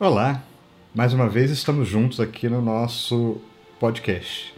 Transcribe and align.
Olá, 0.00 0.44
mais 0.94 1.12
uma 1.12 1.28
vez 1.28 1.50
estamos 1.50 1.88
juntos 1.88 2.20
aqui 2.20 2.48
no 2.48 2.62
nosso 2.62 3.38
podcast. 3.80 4.54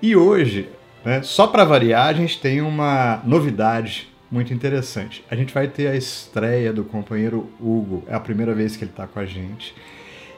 E 0.00 0.16
hoje, 0.16 0.66
né, 1.04 1.20
só 1.20 1.46
para 1.46 1.62
variar, 1.62 2.06
a 2.06 2.12
gente 2.14 2.40
tem 2.40 2.62
uma 2.62 3.20
novidade 3.22 4.08
muito 4.30 4.54
interessante. 4.54 5.22
A 5.30 5.36
gente 5.36 5.52
vai 5.52 5.68
ter 5.68 5.88
a 5.88 5.94
estreia 5.94 6.72
do 6.72 6.84
companheiro 6.84 7.50
Hugo, 7.60 8.02
é 8.08 8.14
a 8.14 8.20
primeira 8.20 8.54
vez 8.54 8.76
que 8.78 8.84
ele 8.84 8.90
está 8.90 9.06
com 9.06 9.20
a 9.20 9.26
gente. 9.26 9.74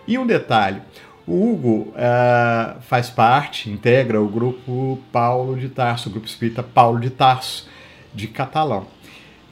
E 0.05 0.19
um 0.19 0.27
detalhe: 0.27 0.83
o 1.29 1.53
Hugo 1.53 1.95
uh, 1.95 2.81
faz 2.81 3.09
parte, 3.09 3.71
integra 3.71 4.21
o 4.21 4.27
grupo 4.27 4.99
Paulo 5.13 5.57
de 5.57 5.69
Tarso, 5.69 6.09
o 6.09 6.13
grupo 6.13 6.27
espírita 6.27 6.61
Paulo 6.61 6.99
de 6.99 7.11
Tarso, 7.11 7.69
de 8.13 8.27
Catalão. 8.27 8.89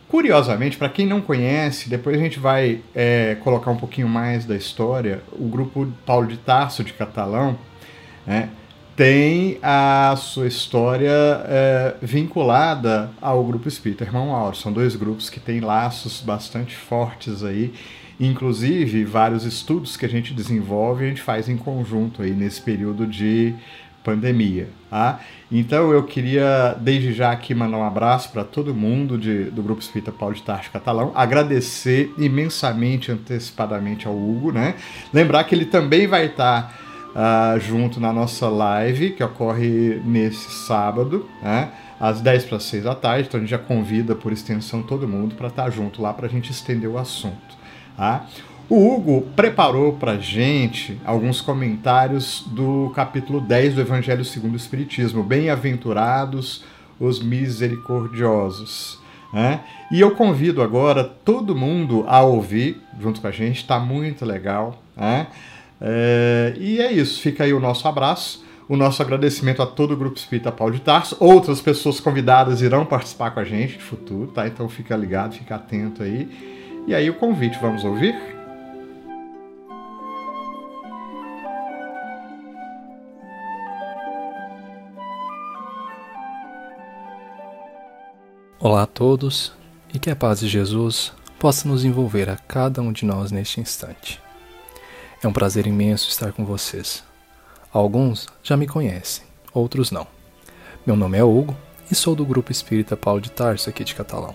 Curiosamente, 0.09 0.79
para 0.79 0.89
quem 0.89 1.07
não 1.07 1.21
conhece, 1.21 1.91
depois 1.91 2.17
a 2.17 2.19
gente 2.19 2.41
vai 2.41 2.81
é, 2.95 3.37
colocar 3.41 3.71
um 3.71 3.77
pouquinho 3.77 4.09
mais 4.09 4.47
da 4.47 4.57
história. 4.57 5.23
O 5.33 5.47
grupo 5.47 5.87
Paulo 6.07 6.27
de 6.27 6.39
Tarso 6.39 6.83
de 6.83 6.95
Catalão 6.95 7.59
né, 8.27 8.49
tem 8.97 9.59
a 9.63 10.15
sua 10.17 10.47
história 10.47 11.13
é, 11.13 11.95
vinculada 12.01 13.11
ao 13.21 13.45
grupo 13.45 13.69
espírita 13.69 14.03
Irmão 14.03 14.35
Auro. 14.35 14.57
São 14.57 14.73
dois 14.73 14.97
grupos 14.97 15.29
que 15.29 15.39
têm 15.39 15.61
laços 15.61 16.23
bastante 16.23 16.75
fortes 16.75 17.45
aí. 17.45 17.75
Inclusive, 18.19 19.05
vários 19.05 19.45
estudos 19.45 19.97
que 19.97 20.07
a 20.07 20.09
gente 20.09 20.33
desenvolve, 20.33 21.05
a 21.05 21.09
gente 21.09 21.23
faz 21.23 21.51
em 21.51 21.57
conjunto 21.57 22.23
aí 22.23 22.31
nesse 22.33 22.63
período 22.63 23.07
de 23.07 23.55
pandemia. 24.09 24.71
Tá? 24.89 25.21
Então 25.53 25.93
eu 25.93 26.03
queria 26.03 26.75
desde 26.81 27.13
já 27.13 27.31
aqui 27.31 27.55
mandar 27.55 27.77
um 27.77 27.85
abraço 27.85 28.33
para 28.33 28.43
todo 28.43 28.75
mundo 28.75 29.19
de, 29.19 29.45
do 29.45 29.63
Grupo 29.63 29.83
Espírita 29.83 30.11
Paulo 30.11 30.35
de 30.35 30.43
Tarso 30.43 30.71
Catalão, 30.71 31.13
agradecer 31.15 32.11
imensamente, 32.17 33.13
antecipadamente 33.13 34.07
ao 34.07 34.15
Hugo, 34.15 34.51
né? 34.51 34.77
Lembrar 35.13 35.45
que 35.45 35.55
ele 35.55 35.67
também 35.67 36.07
vai 36.07 36.27
estar 36.27 36.75
uh, 37.11 37.61
junto 37.61 38.01
na 38.01 38.15
nossa 38.15 38.49
live, 38.49 39.11
que 39.11 39.23
ocorre 39.23 40.01
nesse 40.05 40.51
sábado, 40.67 41.29
né? 41.43 41.71
às 42.01 42.21
10 42.21 42.45
para 42.45 42.61
6 42.61 42.85
da 42.85 42.95
tarde, 42.95 43.29
então 43.29 43.39
a 43.39 43.41
gente 43.43 43.51
já 43.51 43.59
convida 43.59 44.15
por 44.15 44.33
extensão 44.33 44.83
todo 44.83 45.09
mundo 45.09 45.35
para 45.35 45.49
estar 45.49 45.69
junto 45.69 46.01
lá 46.01 46.15
para 46.15 46.27
a 46.27 46.31
gente 46.31 46.51
estender 46.51 46.89
o 46.89 46.97
assunto. 46.97 47.59
Tá? 47.97 48.25
O 48.71 48.93
Hugo 48.93 49.23
preparou 49.35 49.95
para 49.95 50.19
gente 50.19 51.01
alguns 51.03 51.41
comentários 51.41 52.45
do 52.49 52.93
capítulo 52.95 53.41
10 53.41 53.77
do 53.77 53.81
Evangelho 53.81 54.23
segundo 54.27 54.53
o 54.53 54.57
Espiritismo. 54.57 55.23
Bem-aventurados 55.23 56.63
os 57.01 57.23
misericordiosos. 57.23 58.99
Né? 59.33 59.61
E 59.91 59.99
eu 59.99 60.11
convido 60.11 60.61
agora 60.61 61.03
todo 61.03 61.57
mundo 61.57 62.05
a 62.07 62.21
ouvir 62.21 62.79
junto 63.01 63.23
com 63.23 63.27
a 63.27 63.31
gente, 63.31 63.57
está 63.57 63.79
muito 63.79 64.27
legal. 64.27 64.83
Né? 64.95 65.29
É, 65.81 66.55
e 66.59 66.79
é 66.79 66.93
isso, 66.93 67.23
fica 67.23 67.45
aí 67.45 67.55
o 67.55 67.61
nosso 67.61 67.89
abraço, 67.89 68.45
o 68.69 68.77
nosso 68.77 69.01
agradecimento 69.01 69.63
a 69.63 69.67
todo 69.67 69.95
o 69.95 69.97
Grupo 69.97 70.19
Espírita 70.19 70.53
Paulo 70.53 70.75
de 70.75 70.81
Tarso. 70.83 71.17
Outras 71.19 71.63
pessoas 71.63 72.01
convidadas 72.01 72.61
irão 72.61 72.85
participar 72.85 73.31
com 73.31 73.41
a 73.41 73.45
gente 73.45 73.77
no 73.77 73.83
futuro, 73.83 74.27
tá? 74.27 74.47
Então 74.47 74.69
fica 74.69 74.95
ligado, 74.95 75.37
fica 75.37 75.55
atento 75.55 76.03
aí. 76.03 76.29
E 76.87 76.95
aí 76.95 77.09
o 77.09 77.15
convite, 77.15 77.59
vamos 77.63 77.83
ouvir? 77.83 78.38
Olá 88.61 88.83
a 88.83 88.87
todos 88.87 89.53
e 89.95 90.01
que 90.01 90.11
a 90.11 90.17
paz 90.17 90.41
de 90.41 90.49
Jesus 90.49 91.13
possa 91.39 91.69
nos 91.69 91.85
envolver 91.85 92.29
a 92.29 92.35
cada 92.35 92.83
um 92.83 92.91
de 92.91 93.05
nós 93.05 93.31
neste 93.31 93.61
instante. 93.61 94.21
É 95.23 95.29
um 95.29 95.33
prazer 95.33 95.65
imenso 95.65 96.09
estar 96.09 96.33
com 96.33 96.45
vocês. 96.45 97.05
Alguns 97.73 98.27
já 98.43 98.57
me 98.57 98.67
conhecem, 98.67 99.25
outros 99.55 99.93
não. 99.93 100.09
Meu 100.85 100.97
nome 100.97 101.17
é 101.17 101.23
Hugo 101.23 101.57
e 101.89 101.95
sou 101.95 102.17
do 102.17 102.27
grupo 102.27 102.51
espírita 102.51 102.97
Paulo 102.97 103.21
de 103.21 103.31
Tarso 103.31 103.71
aqui 103.71 103.85
de 103.85 103.95
Catalão. 103.95 104.35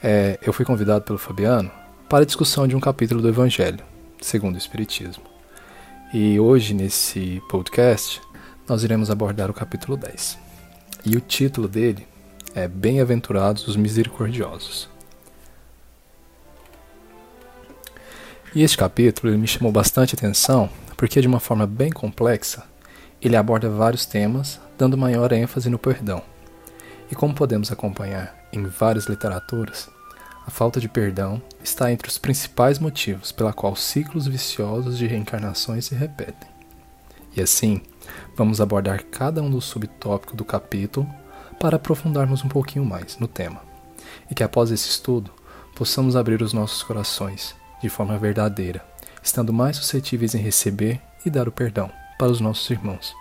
É, 0.00 0.38
eu 0.40 0.52
fui 0.52 0.64
convidado 0.64 1.04
pelo 1.04 1.18
Fabiano 1.18 1.72
para 2.08 2.22
a 2.22 2.26
discussão 2.26 2.68
de 2.68 2.76
um 2.76 2.80
capítulo 2.80 3.20
do 3.20 3.28
Evangelho, 3.28 3.84
segundo 4.20 4.54
o 4.54 4.58
Espiritismo. 4.58 5.24
E 6.14 6.38
hoje, 6.38 6.72
nesse 6.72 7.42
podcast, 7.48 8.22
nós 8.68 8.84
iremos 8.84 9.10
abordar 9.10 9.50
o 9.50 9.54
capítulo 9.54 9.96
10. 9.96 10.38
E 11.04 11.16
o 11.16 11.20
título 11.20 11.66
dele 11.66 12.06
é 12.54 12.66
Bem-aventurados 12.66 13.66
os 13.68 13.76
misericordiosos. 13.76 14.88
E 18.54 18.62
este 18.62 18.76
capítulo 18.76 19.36
me 19.36 19.46
chamou 19.46 19.70
bastante 19.70 20.14
atenção 20.14 20.70
porque, 20.96 21.20
de 21.20 21.28
uma 21.28 21.38
forma 21.38 21.66
bem 21.66 21.90
complexa, 21.90 22.64
ele 23.20 23.36
aborda 23.36 23.68
vários 23.68 24.06
temas, 24.06 24.58
dando 24.76 24.96
maior 24.96 25.32
ênfase 25.32 25.68
no 25.68 25.78
perdão. 25.78 26.22
E 27.10 27.14
como 27.14 27.34
podemos 27.34 27.70
acompanhar 27.70 28.34
em 28.52 28.64
várias 28.64 29.06
literaturas, 29.06 29.88
a 30.46 30.50
falta 30.50 30.80
de 30.80 30.88
perdão 30.88 31.42
está 31.62 31.92
entre 31.92 32.08
os 32.08 32.18
principais 32.18 32.78
motivos 32.78 33.30
pela 33.30 33.52
qual 33.52 33.76
ciclos 33.76 34.26
viciosos 34.26 34.96
de 34.96 35.06
reencarnações 35.06 35.84
se 35.84 35.94
repetem. 35.94 36.48
E 37.36 37.42
assim, 37.42 37.82
vamos 38.34 38.60
abordar 38.60 39.04
cada 39.04 39.42
um 39.42 39.50
dos 39.50 39.66
subtópicos 39.66 40.34
do 40.34 40.44
capítulo 40.44 41.06
para 41.58 41.76
aprofundarmos 41.76 42.44
um 42.44 42.48
pouquinho 42.48 42.84
mais 42.84 43.18
no 43.18 43.28
tema, 43.28 43.60
e 44.30 44.34
que 44.34 44.42
após 44.42 44.70
esse 44.70 44.88
estudo 44.88 45.30
possamos 45.74 46.16
abrir 46.16 46.42
os 46.42 46.52
nossos 46.52 46.82
corações 46.82 47.54
de 47.80 47.88
forma 47.88 48.18
verdadeira, 48.18 48.84
estando 49.22 49.52
mais 49.52 49.76
suscetíveis 49.76 50.34
em 50.34 50.38
receber 50.38 51.00
e 51.24 51.30
dar 51.30 51.48
o 51.48 51.52
perdão 51.52 51.90
para 52.18 52.30
os 52.30 52.40
nossos 52.40 52.68
irmãos, 52.70 53.14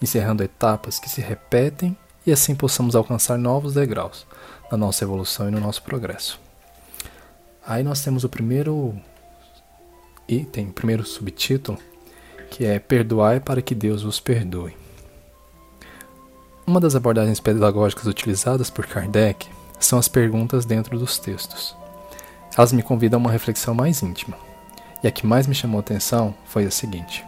encerrando 0.00 0.42
etapas 0.42 0.98
que 0.98 1.08
se 1.08 1.20
repetem 1.20 1.96
e 2.26 2.32
assim 2.32 2.54
possamos 2.54 2.94
alcançar 2.94 3.38
novos 3.38 3.74
degraus 3.74 4.26
na 4.70 4.76
nossa 4.76 5.04
evolução 5.04 5.48
e 5.48 5.50
no 5.50 5.60
nosso 5.60 5.82
progresso. 5.82 6.40
Aí 7.66 7.82
nós 7.82 8.02
temos 8.02 8.24
o 8.24 8.28
primeiro 8.28 8.94
item, 10.28 10.68
o 10.68 10.72
primeiro 10.72 11.04
subtítulo, 11.04 11.78
que 12.50 12.64
é 12.64 12.78
Perdoai 12.78 13.40
para 13.40 13.62
que 13.62 13.74
Deus 13.74 14.02
vos 14.02 14.20
perdoe. 14.20 14.85
Uma 16.68 16.80
das 16.80 16.96
abordagens 16.96 17.38
pedagógicas 17.38 18.06
utilizadas 18.06 18.70
por 18.70 18.88
Kardec 18.88 19.48
são 19.78 20.00
as 20.00 20.08
perguntas 20.08 20.64
dentro 20.64 20.98
dos 20.98 21.16
textos. 21.16 21.76
Elas 22.58 22.72
me 22.72 22.82
convidam 22.82 23.20
a 23.20 23.22
uma 23.22 23.30
reflexão 23.30 23.72
mais 23.72 24.02
íntima, 24.02 24.36
e 25.00 25.06
a 25.06 25.12
que 25.12 25.24
mais 25.24 25.46
me 25.46 25.54
chamou 25.54 25.78
a 25.78 25.80
atenção 25.80 26.34
foi 26.44 26.64
a 26.64 26.70
seguinte: 26.70 27.24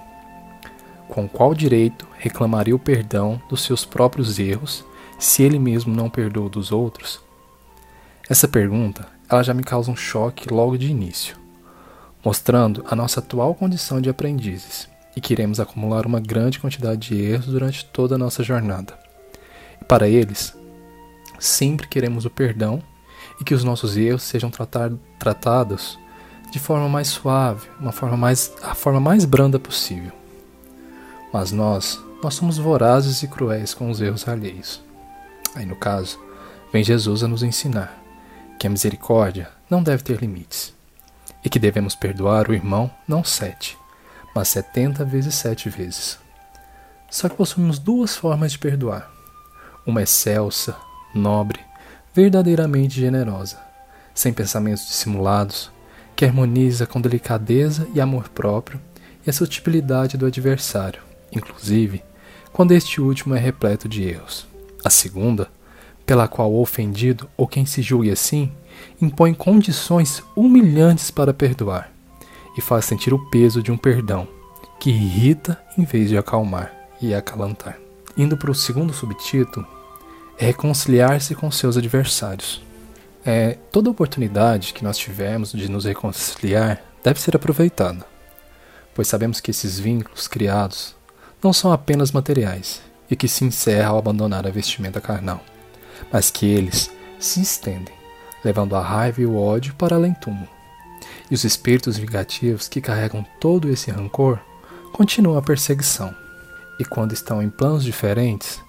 Com 1.08 1.28
qual 1.28 1.54
direito 1.54 2.04
reclamaria 2.18 2.74
o 2.74 2.80
perdão 2.80 3.40
dos 3.48 3.62
seus 3.62 3.84
próprios 3.84 4.40
erros 4.40 4.84
se 5.20 5.44
ele 5.44 5.60
mesmo 5.60 5.94
não 5.94 6.10
perdoa 6.10 6.50
dos 6.50 6.72
outros? 6.72 7.20
Essa 8.28 8.48
pergunta 8.48 9.06
ela 9.30 9.44
já 9.44 9.54
me 9.54 9.62
causa 9.62 9.88
um 9.88 9.96
choque 9.96 10.52
logo 10.52 10.76
de 10.76 10.90
início, 10.90 11.36
mostrando 12.24 12.84
a 12.90 12.96
nossa 12.96 13.20
atual 13.20 13.54
condição 13.54 14.00
de 14.00 14.10
aprendizes 14.10 14.88
e 15.14 15.20
que 15.20 15.32
iremos 15.32 15.60
acumular 15.60 16.06
uma 16.06 16.18
grande 16.18 16.58
quantidade 16.58 17.10
de 17.10 17.22
erros 17.22 17.46
durante 17.46 17.84
toda 17.84 18.16
a 18.16 18.18
nossa 18.18 18.42
jornada. 18.42 19.06
Para 19.86 20.08
eles, 20.08 20.54
sempre 21.38 21.86
queremos 21.86 22.24
o 22.24 22.30
perdão 22.30 22.82
e 23.40 23.44
que 23.44 23.54
os 23.54 23.64
nossos 23.64 23.96
erros 23.96 24.22
sejam 24.22 24.50
tratar, 24.50 24.90
tratados 25.18 25.98
de 26.50 26.58
forma 26.58 26.88
mais 26.88 27.08
suave, 27.08 27.68
uma 27.78 27.92
forma 27.92 28.16
mais, 28.16 28.52
a 28.62 28.74
forma 28.74 29.00
mais 29.00 29.24
branda 29.24 29.58
possível. 29.58 30.12
Mas 31.32 31.52
nós, 31.52 32.00
nós 32.22 32.34
somos 32.34 32.58
vorazes 32.58 33.22
e 33.22 33.28
cruéis 33.28 33.74
com 33.74 33.90
os 33.90 34.00
erros 34.00 34.26
alheios. 34.26 34.82
Aí 35.54 35.66
no 35.66 35.76
caso, 35.76 36.18
vem 36.72 36.82
Jesus 36.82 37.22
a 37.22 37.28
nos 37.28 37.42
ensinar 37.42 38.02
que 38.58 38.66
a 38.66 38.70
misericórdia 38.70 39.50
não 39.70 39.82
deve 39.82 40.02
ter 40.02 40.20
limites 40.20 40.74
e 41.44 41.48
que 41.48 41.58
devemos 41.58 41.94
perdoar 41.94 42.48
o 42.48 42.54
irmão 42.54 42.90
não 43.06 43.22
sete, 43.22 43.78
mas 44.34 44.48
setenta 44.48 45.04
vezes 45.04 45.34
sete 45.34 45.68
vezes. 45.68 46.18
Só 47.10 47.28
que 47.28 47.36
possuímos 47.36 47.78
duas 47.78 48.16
formas 48.16 48.52
de 48.52 48.58
perdoar 48.58 49.17
uma 49.88 50.02
excelsa, 50.02 50.76
nobre, 51.14 51.60
verdadeiramente 52.14 53.00
generosa, 53.00 53.58
sem 54.14 54.34
pensamentos 54.34 54.86
dissimulados, 54.86 55.70
que 56.14 56.26
harmoniza 56.26 56.86
com 56.86 57.00
delicadeza 57.00 57.88
e 57.94 58.00
amor 58.00 58.28
próprio 58.28 58.78
e 59.26 59.30
a 59.30 59.32
sutilidade 59.32 60.18
do 60.18 60.26
adversário, 60.26 61.00
inclusive 61.32 62.04
quando 62.52 62.72
este 62.72 63.00
último 63.00 63.34
é 63.34 63.38
repleto 63.38 63.88
de 63.88 64.02
erros. 64.02 64.46
A 64.84 64.90
segunda, 64.90 65.48
pela 66.04 66.28
qual 66.28 66.52
o 66.52 66.60
ofendido 66.60 67.28
ou 67.36 67.46
quem 67.46 67.64
se 67.64 67.80
julgue 67.80 68.10
assim 68.10 68.52
impõe 69.00 69.32
condições 69.32 70.22
humilhantes 70.36 71.10
para 71.10 71.32
perdoar 71.32 71.90
e 72.56 72.60
faz 72.60 72.84
sentir 72.84 73.14
o 73.14 73.30
peso 73.30 73.62
de 73.62 73.72
um 73.72 73.76
perdão 73.76 74.28
que 74.78 74.90
irrita 74.90 75.58
em 75.78 75.84
vez 75.84 76.10
de 76.10 76.18
acalmar 76.18 76.74
e 77.00 77.14
acalantar. 77.14 77.78
Indo 78.16 78.36
para 78.36 78.50
o 78.50 78.54
segundo 78.54 78.92
subtítulo, 78.92 79.64
é 80.38 80.46
reconciliar-se 80.46 81.34
com 81.34 81.50
seus 81.50 81.76
adversários. 81.76 82.62
É, 83.26 83.58
toda 83.72 83.90
oportunidade 83.90 84.72
que 84.72 84.84
nós 84.84 84.96
tivermos 84.96 85.52
de 85.52 85.68
nos 85.68 85.84
reconciliar 85.84 86.80
deve 87.02 87.20
ser 87.20 87.34
aproveitada. 87.34 88.06
pois 88.94 89.06
sabemos 89.06 89.40
que 89.40 89.50
esses 89.52 89.78
vínculos 89.78 90.26
criados 90.26 90.96
não 91.42 91.52
são 91.52 91.72
apenas 91.72 92.10
materiais 92.10 92.80
e 93.08 93.14
que 93.14 93.28
se 93.28 93.44
encerram 93.44 93.92
ao 93.92 93.98
abandonar 93.98 94.44
a 94.44 94.50
vestimenta 94.50 95.00
carnal, 95.00 95.40
mas 96.12 96.30
que 96.30 96.46
eles 96.46 96.90
se 97.18 97.40
estendem, 97.40 97.94
levando 98.44 98.74
a 98.74 98.82
raiva 98.82 99.20
e 99.20 99.26
o 99.26 99.36
ódio 99.36 99.74
para 99.74 99.94
além 99.94 100.14
túmulo. 100.14 100.48
E 101.30 101.34
os 101.34 101.44
espíritos 101.44 101.96
vingativos 101.96 102.66
que 102.66 102.80
carregam 102.80 103.24
todo 103.40 103.68
esse 103.68 103.90
rancor 103.90 104.40
continuam 104.92 105.38
a 105.38 105.42
perseguição. 105.42 106.14
E 106.80 106.84
quando 106.84 107.12
estão 107.12 107.40
em 107.40 107.50
planos 107.50 107.84
diferentes, 107.84 108.60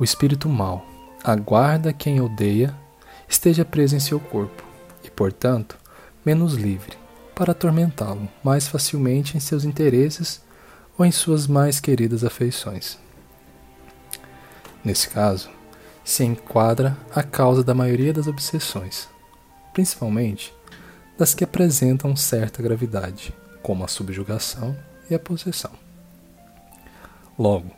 o 0.00 0.04
espírito 0.04 0.48
mau 0.48 0.84
aguarda 1.32 1.92
quem 1.92 2.20
odeia 2.20 2.72
esteja 3.28 3.64
preso 3.64 3.96
em 3.96 4.00
seu 4.00 4.20
corpo 4.20 4.62
e, 5.02 5.10
portanto, 5.10 5.76
menos 6.24 6.54
livre 6.54 6.96
para 7.34 7.50
atormentá-lo 7.50 8.28
mais 8.44 8.68
facilmente 8.68 9.36
em 9.36 9.40
seus 9.40 9.64
interesses 9.64 10.40
ou 10.96 11.04
em 11.04 11.10
suas 11.10 11.48
mais 11.48 11.80
queridas 11.80 12.22
afeições. 12.22 12.96
Nesse 14.84 15.08
caso, 15.08 15.50
se 16.04 16.22
enquadra 16.22 16.96
a 17.12 17.24
causa 17.24 17.64
da 17.64 17.74
maioria 17.74 18.12
das 18.12 18.28
obsessões, 18.28 19.08
principalmente 19.74 20.54
das 21.18 21.34
que 21.34 21.42
apresentam 21.42 22.14
certa 22.14 22.62
gravidade, 22.62 23.34
como 23.64 23.82
a 23.82 23.88
subjugação 23.88 24.76
e 25.10 25.14
a 25.14 25.18
possessão. 25.18 25.72
Logo, 27.36 27.72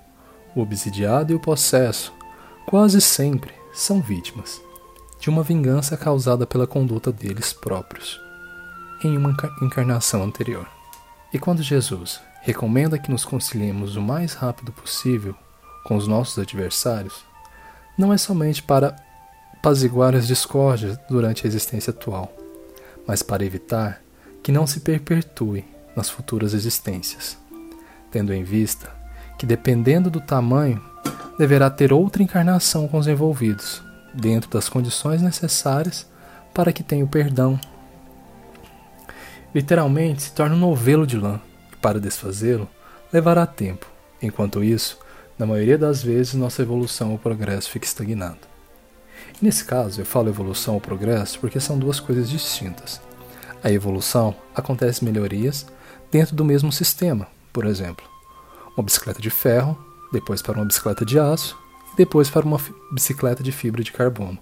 o 0.54 0.60
obsidiado 0.60 1.32
e 1.32 1.34
o 1.34 1.40
possesso 1.40 2.12
quase 2.68 3.00
sempre 3.00 3.54
são 3.72 3.98
vítimas 3.98 4.60
de 5.18 5.30
uma 5.30 5.42
vingança 5.42 5.96
causada 5.96 6.46
pela 6.46 6.66
conduta 6.66 7.10
deles 7.10 7.50
próprios 7.50 8.20
em 9.02 9.16
uma 9.16 9.34
encarnação 9.62 10.22
anterior. 10.22 10.68
E 11.32 11.38
quando 11.38 11.62
Jesus 11.62 12.20
recomenda 12.42 12.98
que 12.98 13.10
nos 13.10 13.24
conciliemos 13.24 13.96
o 13.96 14.02
mais 14.02 14.34
rápido 14.34 14.70
possível 14.70 15.34
com 15.82 15.96
os 15.96 16.06
nossos 16.06 16.38
adversários, 16.38 17.24
não 17.96 18.12
é 18.12 18.18
somente 18.18 18.62
para 18.62 18.94
apaziguar 19.54 20.14
as 20.14 20.26
discórdias 20.26 20.98
durante 21.08 21.46
a 21.46 21.48
existência 21.48 21.90
atual, 21.90 22.30
mas 23.06 23.22
para 23.22 23.46
evitar 23.46 24.02
que 24.42 24.52
não 24.52 24.66
se 24.66 24.80
perpetue 24.80 25.64
nas 25.96 26.10
futuras 26.10 26.52
existências, 26.52 27.38
tendo 28.10 28.34
em 28.34 28.44
vista 28.44 28.94
que, 29.38 29.46
dependendo 29.46 30.10
do 30.10 30.20
tamanho, 30.20 30.82
deverá 31.38 31.70
ter 31.70 31.93
outra 31.93 32.23
encarnação 32.23 32.88
com 32.88 32.99
os 32.99 33.06
envolvidos, 33.06 33.82
dentro 34.12 34.50
das 34.50 34.69
condições 34.69 35.23
necessárias 35.23 36.06
para 36.52 36.73
que 36.73 36.82
tenha 36.82 37.05
o 37.05 37.08
perdão 37.08 37.58
literalmente 39.55 40.23
se 40.23 40.32
torna 40.32 40.55
um 40.55 40.58
novelo 40.58 41.06
de 41.06 41.17
lã, 41.17 41.40
e 41.73 41.76
para 41.76 42.00
desfazê-lo 42.00 42.69
levará 43.12 43.46
tempo. 43.46 43.87
Enquanto 44.20 44.62
isso, 44.62 44.99
na 45.38 45.46
maioria 45.46 45.79
das 45.79 46.02
vezes, 46.02 46.35
nossa 46.35 46.62
evolução 46.62 47.12
ou 47.12 47.19
progresso 47.19 47.70
fica 47.70 47.87
estagnado. 47.87 48.38
E 49.40 49.44
nesse 49.44 49.64
caso, 49.64 50.00
eu 50.00 50.06
falo 50.06 50.29
evolução 50.29 50.75
ou 50.75 50.81
progresso 50.81 51.38
porque 51.38 51.61
são 51.61 51.79
duas 51.79 52.00
coisas 52.00 52.29
distintas. 52.29 53.00
A 53.62 53.70
evolução 53.70 54.35
acontece 54.55 55.05
melhorias 55.05 55.67
dentro 56.11 56.35
do 56.35 56.44
mesmo 56.44 56.73
sistema, 56.73 57.26
por 57.52 57.67
exemplo, 57.67 58.05
uma 58.76 58.85
bicicleta 58.85 59.20
de 59.20 59.31
ferro, 59.31 59.76
depois 60.12 60.43
para 60.43 60.56
uma 60.56 60.64
bicicleta 60.64 61.05
de 61.05 61.19
aço 61.19 61.58
e 61.93 61.96
depois 61.96 62.31
para 62.31 62.46
uma 62.46 62.60
bicicleta 62.93 63.43
de 63.43 63.52
fibra 63.52 63.82
de 63.82 63.93
carbono. 63.93 64.38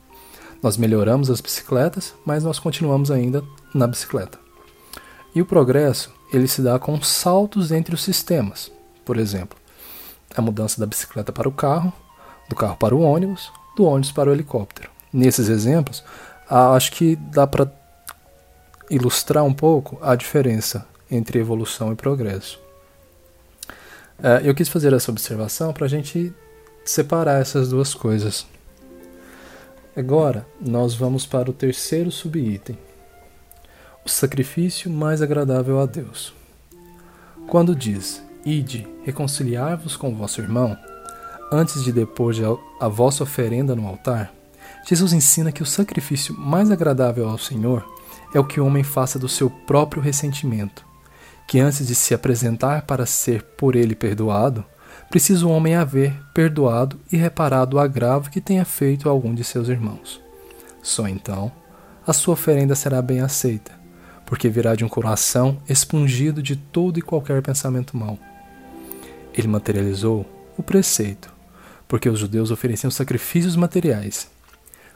Nós 0.63 0.77
melhoramos 0.77 1.31
as 1.31 1.41
bicicletas, 1.41 2.15
mas 2.25 2.45
nós 2.45 2.59
continuamos 2.59 3.11
ainda 3.11 3.45
na 3.75 3.87
bicicleta. 3.87 4.39
E 5.35 5.43
o 5.43 5.47
progresso 5.47 6.11
ele 6.33 6.49
se 6.49 6.63
dá 6.63 6.79
com 6.79 7.01
saltos 7.03 7.71
entre 7.71 7.95
os 7.95 8.03
sistemas. 8.03 8.71
Por 9.05 9.17
exemplo, 9.17 9.59
a 10.35 10.43
mudança 10.43 10.81
da 10.81 10.87
bicicleta 10.87 11.33
para 11.33 11.49
o 11.49 11.53
carro, 11.53 11.93
do 12.49 12.57
carro 12.57 12.77
para 12.77 12.95
o 12.95 13.01
ônibus, 13.01 13.53
do 13.77 13.85
ônibus 13.85 14.12
para 14.12 14.31
o 14.31 14.33
helicóptero. 14.33 14.91
Nesses 15.12 15.49
exemplos, 15.49 16.03
acho 16.49 16.93
que 16.93 17.17
dá 17.17 17.47
para 17.47 17.71
ilustrar 18.91 19.45
um 19.45 19.53
pouco 19.53 19.99
a 20.03 20.15
diferença 20.15 20.87
entre 21.11 21.39
evolução 21.39 21.93
e 21.93 21.97
progresso. 21.97 22.66
É, 24.23 24.41
eu 24.43 24.55
quis 24.55 24.69
fazer 24.69 24.93
essa 24.93 25.11
observação 25.11 25.73
para 25.73 25.87
a 25.87 25.89
gente 25.89 26.33
separar 26.85 27.41
essas 27.41 27.69
duas 27.69 27.95
coisas. 27.95 28.47
Agora, 29.97 30.47
nós 30.61 30.95
vamos 30.95 31.27
para 31.27 31.51
o 31.51 31.55
terceiro 31.55 32.11
subitem, 32.11 32.79
o 34.05 34.09
sacrifício 34.09 34.91
mais 34.91 35.21
agradável 35.21 35.81
a 35.81 35.87
Deus. 35.87 36.35
Quando 37.47 37.75
diz: 37.75 38.23
Ide, 38.45 38.87
reconciliar-vos 39.05 39.97
com 39.97 40.15
vosso 40.15 40.41
irmão, 40.41 40.77
antes 41.53 41.83
de 41.83 41.93
depor 41.93 42.35
a 42.81 42.89
vossa 42.89 43.23
oferenda 43.23 43.75
no 43.75 43.87
altar, 43.87 44.33
Jesus 44.89 45.12
ensina 45.12 45.51
que 45.51 45.62
o 45.62 45.67
sacrifício 45.67 46.35
mais 46.39 46.71
agradável 46.71 47.29
ao 47.29 47.39
Senhor 47.39 47.85
é 48.33 48.39
o 48.39 48.45
que 48.45 48.61
o 48.61 48.67
homem 48.67 48.85
faça 48.85 49.19
do 49.19 49.29
seu 49.29 49.51
próprio 49.51 50.01
ressentimento, 50.01 50.85
que 51.47 51.61
antes 51.61 51.87
de 51.87 51.95
se 51.95 52.15
apresentar 52.15 52.83
para 52.83 53.07
ser 53.07 53.43
por 53.43 53.77
ele 53.77 53.95
perdoado, 53.95 54.65
precisa 55.09 55.47
o 55.47 55.51
homem 55.51 55.75
haver 55.75 56.13
perdoado 56.35 56.99
e 57.11 57.17
reparado 57.17 57.77
o 57.77 57.81
agravo 57.81 58.31
que 58.31 58.41
tenha 58.41 58.65
feito 58.65 59.09
a 59.09 59.13
algum 59.13 59.35
de 59.35 59.45
seus 59.45 59.69
irmãos. 59.69 60.21
Só 60.83 61.07
então 61.07 61.53
a 62.07 62.13
sua 62.13 62.35
oferenda 62.35 62.75
será 62.75 63.01
bem 63.01 63.21
aceita 63.21 63.77
porque 64.27 64.49
virá 64.49 64.75
de 64.75 64.85
um 64.85 64.89
coração 64.89 65.63
expungido 65.69 66.43
de 66.43 66.57
todo 66.57 66.99
e 66.99 67.03
qualquer 67.03 67.41
pensamento 67.41 67.97
mau. 67.97 68.19
Ele 69.33 69.47
materializou 69.47 70.27
o 70.59 70.63
preceito, 70.63 71.33
porque 71.87 72.09
os 72.09 72.19
judeus 72.19 72.51
ofereciam 72.51 72.91
sacrifícios 72.91 73.55
materiais. 73.55 74.29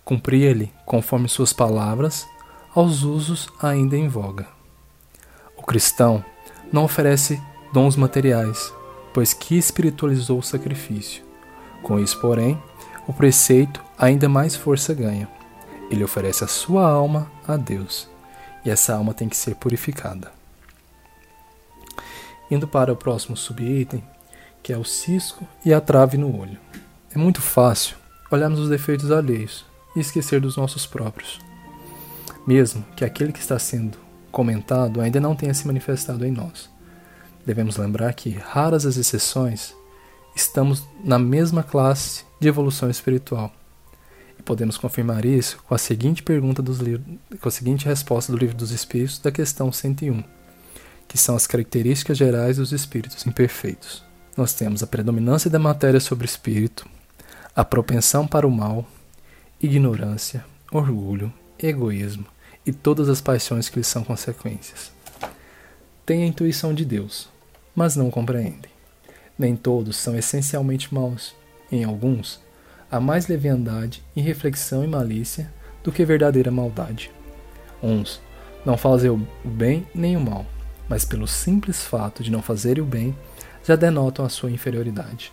Cumpria-lhe, 0.05 0.73
conforme 0.85 1.29
suas 1.29 1.52
palavras, 1.52 2.26
aos 2.75 3.05
usos 3.05 3.49
ainda 3.62 3.97
em 3.97 4.08
voga. 4.08 4.49
O 5.56 5.62
cristão 5.62 6.25
não 6.72 6.84
oferece 6.84 7.40
dons 7.72 7.96
materiais, 7.96 8.73
pois 9.12 9.33
que 9.33 9.56
espiritualizou 9.56 10.38
o 10.38 10.42
sacrifício. 10.42 11.25
Com 11.83 11.99
isso, 11.99 12.21
porém, 12.21 12.61
o 13.06 13.12
preceito 13.12 13.83
ainda 13.99 14.28
mais 14.28 14.54
força 14.54 14.94
ganha. 14.94 15.28
Ele 15.90 16.04
oferece 16.04 16.44
a 16.44 16.49
sua 16.49 16.88
alma 16.88 17.30
a 17.47 17.56
Deus 17.56 18.09
e 18.64 18.71
essa 18.71 18.94
alma 18.94 19.14
tem 19.14 19.28
que 19.28 19.37
ser 19.37 19.54
purificada. 19.56 20.33
Indo 22.50 22.66
para 22.68 22.92
o 22.92 22.97
próximo 22.97 23.37
subitem, 23.37 24.02
que 24.62 24.73
é 24.73 24.78
o 24.78 24.85
cisco 24.85 25.47
e 25.64 25.73
a 25.73 25.80
trave 25.80 26.16
no 26.18 26.38
olho. 26.38 26.59
É 27.14 27.18
muito 27.18 27.40
fácil 27.40 27.97
olharmos 28.30 28.61
os 28.61 28.68
defeitos 28.68 29.11
alheios 29.11 29.64
e 29.97 30.00
esquecer 30.00 30.40
dos 30.40 30.56
nossos 30.56 30.87
próprios, 30.87 31.40
mesmo 32.47 32.85
que 32.94 33.04
aquele 33.04 33.33
que 33.33 33.40
está 33.40 33.59
sendo 33.59 33.99
comentado 34.30 35.00
ainda 35.00 35.20
não 35.20 35.34
tenha 35.34 35.54
se 35.54 35.66
manifestado 35.66 36.25
em 36.25 36.30
nós. 36.30 36.70
Devemos 37.44 37.76
lembrar 37.76 38.12
que, 38.14 38.30
raras 38.30 38.87
as 38.87 38.96
exceções, 38.96 39.75
estamos 40.34 40.84
na 41.02 41.18
mesma 41.18 41.62
classe 41.62 42.25
de 42.38 42.49
evolução 42.49 42.88
espiritual 42.88 43.52
e 44.38 44.42
podemos 44.42 44.78
confirmar 44.78 45.25
isso 45.25 45.62
com 45.66 45.75
a 45.75 45.78
seguinte 45.78 46.22
pergunta 46.22 46.62
dos 46.62 46.78
com 46.78 47.49
a 47.49 47.50
seguinte 47.52 47.87
resposta 47.87 48.32
do 48.32 48.38
livro 48.38 48.56
dos 48.56 48.70
Espíritos 48.70 49.18
da 49.18 49.30
questão 49.30 49.70
101, 49.70 50.22
que 51.06 51.18
são 51.18 51.37
as 51.37 51.46
características 51.46 52.16
gerais 52.16 52.56
dos 52.56 52.72
espíritos 52.72 53.26
imperfeitos. 53.26 54.02
Nós 54.37 54.54
temos 54.54 54.82
a 54.82 54.87
predominância 54.87 55.50
da 55.50 55.58
matéria 55.58 56.00
sobre 56.00 56.25
o 56.25 56.26
espírito, 56.26 56.88
a 57.54 57.64
propensão 57.64 58.26
para 58.26 58.46
o 58.46 58.50
mal, 58.50 58.87
ignorância, 59.60 60.44
orgulho, 60.72 61.32
egoísmo 61.58 62.26
e 62.64 62.73
todas 62.73 63.09
as 63.09 63.21
paixões 63.21 63.69
que 63.69 63.79
lhes 63.79 63.87
são 63.87 64.05
consequências. 64.05 64.93
Têm 66.05 66.25
a 66.25 66.26
intuição 66.26 66.75
de 66.75 66.85
Deus, 66.85 67.29
mas 67.75 67.97
não 67.97 68.11
compreendem. 68.11 68.71
Nem 69.38 69.57
todos 69.57 69.97
são 69.97 70.17
essencialmente 70.17 70.93
maus. 70.93 71.35
Em 71.73 71.85
alguns, 71.85 72.40
há 72.90 73.00
mais 73.00 73.29
leviandade, 73.29 74.02
irreflexão 74.14 74.85
e 74.85 74.87
malícia 74.87 75.52
do 75.83 75.93
que 75.93 76.05
verdadeira 76.05 76.50
maldade. 76.50 77.11
Uns 77.83 78.21
não 78.64 78.76
fazem 78.76 79.11
o 79.11 79.26
bem 79.45 79.87
nem 79.95 80.17
o 80.17 80.21
mal, 80.21 80.45
mas 80.88 81.05
pelo 81.05 81.26
simples 81.26 81.83
fato 81.85 82.23
de 82.23 82.31
não 82.31 82.43
fazerem 82.43 82.83
o 82.83 82.87
bem, 82.87 83.17
já 83.64 83.76
denotam 83.76 84.25
a 84.25 84.29
sua 84.29 84.50
inferioridade. 84.50 85.33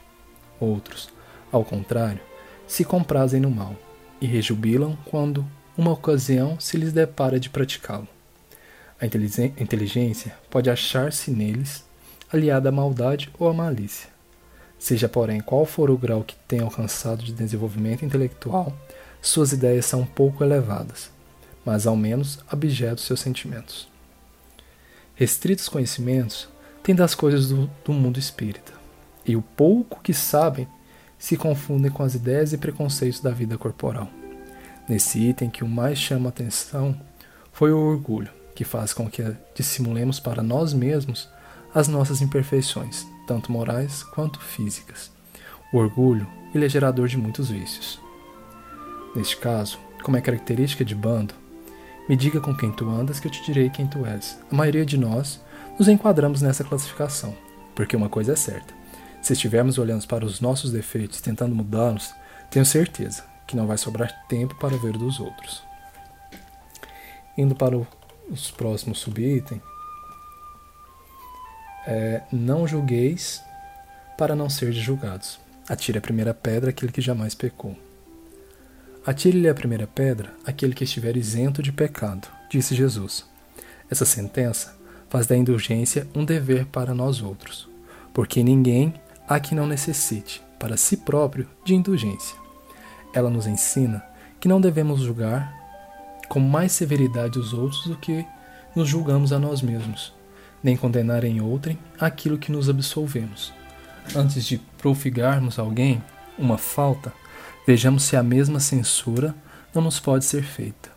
Outros, 0.60 1.10
ao 1.52 1.66
contrário, 1.66 2.22
se 2.68 2.86
comprazem 2.86 3.42
no 3.42 3.50
mal 3.50 3.76
e 4.22 4.26
rejubilam 4.26 4.98
quando 5.06 5.46
uma 5.78 5.92
ocasião 5.92 6.60
se 6.60 6.76
lhes 6.76 6.92
depara 6.92 7.40
de 7.40 7.50
praticá-lo. 7.50 8.08
A 9.00 9.06
inteligência 9.06 10.36
pode 10.50 10.70
achar-se 10.70 11.30
neles 11.30 11.86
aliada 12.34 12.70
à 12.70 12.72
maldade 12.72 13.30
ou 13.38 13.48
à 13.48 13.54
malícia. 13.54 14.10
Seja, 14.80 15.08
porém, 15.08 15.40
qual 15.40 15.66
for 15.66 15.90
o 15.90 15.98
grau 15.98 16.24
que 16.24 16.36
tenha 16.48 16.64
alcançado 16.64 17.24
de 17.24 17.32
desenvolvimento 17.32 18.04
intelectual, 18.04 18.76
suas 19.22 19.52
ideias 19.52 19.86
são 19.86 20.06
pouco 20.06 20.44
elevadas, 20.44 21.12
mas 21.64 21.86
ao 21.86 21.96
menos 21.96 22.40
abjetos 22.50 23.06
seus 23.06 23.20
sentimentos. 23.20 23.88
Restritos 25.16 25.70
conhecimentos 25.70 26.48
têm 26.84 26.96
das 26.96 27.16
coisas 27.16 27.50
do, 27.50 27.70
do 27.84 27.94
mundo 27.94 28.20
espírita, 28.20 28.74
e 29.26 29.36
o 29.36 29.42
pouco 29.42 30.02
que 30.02 30.14
sabem 30.14 30.68
se 31.18 31.36
confundem 31.36 31.92
com 31.92 32.04
as 32.04 32.16
ideias 32.16 32.54
e 32.54 32.58
preconceitos 32.58 33.20
da 33.20 33.32
vida 33.32 33.58
corporal. 33.58 34.10
Nesse 34.88 35.20
item 35.20 35.50
que 35.50 35.66
o 35.66 35.68
mais 35.68 35.98
chama 35.98 36.28
a 36.28 36.30
atenção 36.30 36.96
foi 37.52 37.74
o 37.74 37.78
orgulho, 37.78 38.32
que 38.56 38.64
faz 38.64 38.94
com 38.94 39.10
que 39.10 39.22
dissimulemos 39.54 40.18
para 40.18 40.42
nós 40.42 40.74
mesmos 40.74 41.28
as 41.76 41.90
nossas 41.90 42.22
imperfeições, 42.22 43.06
tanto 43.28 43.52
morais 43.52 44.02
quanto 44.04 44.40
físicas. 44.40 45.12
O 45.74 45.78
orgulho 45.78 46.26
ele 46.56 46.66
é 46.66 46.70
gerador 46.70 47.10
de 47.10 47.18
muitos 47.18 47.50
vícios. 47.50 48.00
Neste 49.14 49.36
caso, 49.36 49.78
como 50.02 50.16
é 50.16 50.22
característica 50.22 50.86
de 50.86 50.96
bando, 50.96 51.34
me 52.08 52.16
diga 52.16 52.40
com 52.40 52.56
quem 52.56 52.72
tu 52.72 52.90
andas 52.90 53.20
que 53.20 53.28
eu 53.28 53.32
te 53.32 53.44
direi 53.44 53.70
quem 53.70 53.88
tu 53.88 54.06
és. 54.06 54.40
A 54.50 54.56
maioria 54.56 54.86
de 54.86 54.98
nós 54.98 55.42
nos 55.78 55.90
enquadramos 55.90 56.42
nessa 56.42 56.64
classificação, 56.64 57.36
porque 57.76 57.98
uma 57.98 58.08
coisa 58.08 58.32
é 58.32 58.36
certa: 58.38 58.74
se 59.22 59.34
estivermos 59.34 59.78
olhando 59.78 60.08
para 60.08 60.24
os 60.24 60.40
nossos 60.40 60.72
defeitos 60.72 61.20
tentando 61.20 61.54
mudá-los, 61.54 62.14
tenho 62.50 62.66
certeza 62.66 63.26
que 63.48 63.56
não 63.56 63.66
vai 63.66 63.78
sobrar 63.78 64.28
tempo 64.28 64.56
para 64.56 64.78
ver 64.78 64.94
dos 64.94 65.20
outros. 65.20 65.64
Indo 67.38 67.56
para 67.56 67.78
o, 67.78 67.88
os 68.30 68.52
próximos 68.52 69.00
subitens, 69.00 69.62
é, 71.86 72.22
não 72.32 72.68
julgueis 72.68 73.42
para 74.18 74.36
não 74.36 74.50
ser 74.50 74.74
julgados. 74.74 75.40
Atire 75.70 75.98
a 75.98 76.02
primeira 76.02 76.34
pedra 76.34 76.72
aquele 76.72 76.92
que 76.92 77.02
jamais 77.02 77.34
pecou. 77.34 77.78
Atire-lhe 79.06 79.48
a 79.48 79.56
primeira 79.56 79.88
pedra 79.88 80.34
aquele 80.46 80.74
que 80.74 80.84
estiver 80.84 81.16
isento 81.16 81.64
de 81.64 81.72
pecado, 81.72 82.28
disse 82.50 82.76
Jesus. 82.76 83.26
Essa 83.90 84.06
sentença 84.06 84.76
faz 85.10 85.26
da 85.26 85.38
indulgência 85.38 86.06
um 86.14 86.26
dever 86.26 86.66
para 86.66 86.94
nós 86.94 87.22
outros, 87.22 87.70
porque 88.14 88.44
ninguém 88.44 88.94
há 89.28 89.40
que 89.40 89.56
não 89.56 89.66
necessite, 89.66 90.42
para 90.60 90.76
si 90.76 90.98
próprio, 90.98 91.48
de 91.64 91.74
indulgência. 91.74 92.36
Ela 93.14 93.30
nos 93.30 93.48
ensina 93.48 94.04
que 94.40 94.48
não 94.48 94.62
devemos 94.62 95.02
julgar 95.02 95.54
com 96.28 96.40
mais 96.40 96.72
severidade 96.72 97.40
os 97.40 97.54
outros 97.54 97.88
do 97.88 97.96
que 97.96 98.26
nos 98.76 98.88
julgamos 98.88 99.34
a 99.34 99.40
nós 99.40 99.62
mesmos, 99.62 100.14
nem 100.62 100.78
condenar 100.78 101.24
em 101.24 101.42
outrem 101.42 101.78
aquilo 102.00 102.38
que 102.38 102.52
nos 102.52 102.70
absolvemos. 102.70 103.54
Antes 104.16 104.46
de 104.46 104.58
profigarmos 104.78 105.58
alguém 105.58 106.04
uma 106.38 106.58
falta, 106.58 107.12
vejamos 107.66 108.04
se 108.04 108.16
a 108.16 108.24
mesma 108.24 108.60
censura 108.60 109.34
não 109.74 109.82
nos 109.82 110.00
pode 110.00 110.26
ser 110.26 110.44
feita. 110.44 110.90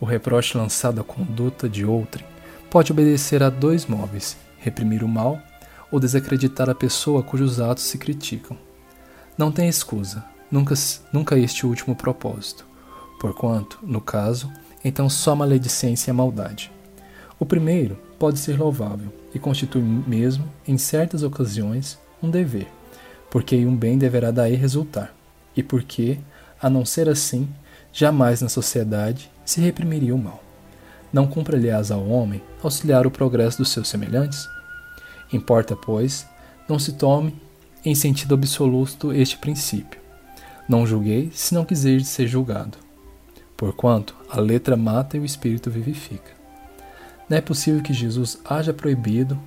O 0.00 0.04
reproche 0.04 0.56
lançado 0.56 1.00
à 1.00 1.04
conduta 1.04 1.68
de 1.68 1.84
outrem 1.84 2.24
pode 2.70 2.92
obedecer 2.92 3.42
a 3.42 3.50
dois 3.50 3.86
móveis: 3.86 4.36
reprimir 4.58 5.02
o 5.02 5.08
mal 5.08 5.40
ou 5.90 6.00
desacreditar 6.00 6.68
a 6.68 6.74
pessoa 6.74 7.22
cujos 7.22 7.60
atos 7.60 7.84
se 7.84 7.98
criticam. 7.98 8.56
Não 9.36 9.50
tem 9.50 9.68
escusa, 9.68 10.24
nunca, 10.54 10.74
nunca 11.12 11.36
este 11.36 11.66
último 11.66 11.96
propósito, 11.96 12.64
porquanto, 13.18 13.80
no 13.82 14.00
caso, 14.00 14.48
então 14.84 15.10
só 15.10 15.34
maledicência 15.34 16.12
e 16.12 16.14
maldade. 16.14 16.70
O 17.40 17.44
primeiro 17.44 17.98
pode 18.20 18.38
ser 18.38 18.56
louvável 18.56 19.12
e 19.34 19.38
constitui 19.40 19.82
mesmo, 19.82 20.48
em 20.66 20.78
certas 20.78 21.24
ocasiões, 21.24 21.98
um 22.22 22.30
dever, 22.30 22.68
porque 23.28 23.66
um 23.66 23.74
bem 23.74 23.98
deverá 23.98 24.30
daí 24.30 24.54
resultar, 24.54 25.12
e 25.56 25.62
porque, 25.62 26.18
a 26.62 26.70
não 26.70 26.84
ser 26.84 27.08
assim, 27.08 27.48
jamais 27.92 28.40
na 28.40 28.48
sociedade 28.48 29.28
se 29.44 29.60
reprimiria 29.60 30.14
o 30.14 30.18
mal. 30.18 30.40
Não 31.12 31.26
cumpre, 31.26 31.56
aliás, 31.56 31.90
ao 31.90 32.08
homem 32.08 32.40
auxiliar 32.62 33.08
o 33.08 33.10
progresso 33.10 33.58
dos 33.58 33.70
seus 33.70 33.88
semelhantes? 33.88 34.48
Importa, 35.32 35.74
pois, 35.74 36.26
não 36.68 36.78
se 36.78 36.92
tome 36.92 37.34
em 37.84 37.94
sentido 37.94 38.34
absoluto 38.34 39.12
este 39.12 39.36
princípio. 39.36 40.03
Não 40.68 40.86
julguei 40.86 41.30
se 41.34 41.52
não 41.54 41.64
quiseres 41.64 42.08
ser 42.08 42.26
julgado. 42.26 42.78
Porquanto 43.56 44.16
a 44.30 44.40
letra 44.40 44.76
mata 44.76 45.16
e 45.16 45.20
o 45.20 45.24
espírito 45.24 45.70
vivifica. 45.70 46.32
Não 47.28 47.36
é 47.36 47.40
possível 47.40 47.82
que 47.82 47.92
Jesus 47.92 48.38
haja 48.44 48.72
proibido 48.72 49.38